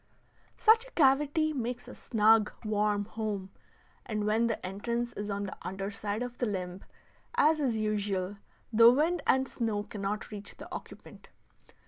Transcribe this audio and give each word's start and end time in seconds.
Such 0.57 0.87
a 0.87 0.91
cavity 0.93 1.53
makes 1.53 1.87
a 1.87 1.93
snug, 1.93 2.51
warm 2.65 3.05
home, 3.05 3.51
and 4.03 4.25
when 4.25 4.47
the 4.47 4.65
entrance 4.65 5.13
is 5.13 5.29
on 5.29 5.43
the 5.43 5.55
under 5.61 5.91
side 5.91 6.23
if 6.23 6.39
the 6.39 6.47
limb, 6.47 6.83
as 7.35 7.59
is 7.59 7.77
usual, 7.77 8.37
the 8.73 8.89
wind 8.89 9.21
and 9.27 9.47
snow 9.47 9.83
cannot 9.83 10.31
reach 10.31 10.57
the 10.57 10.67
occupant. 10.73 11.29